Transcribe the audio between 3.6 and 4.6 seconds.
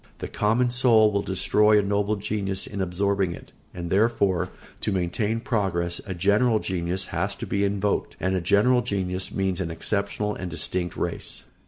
and therefore,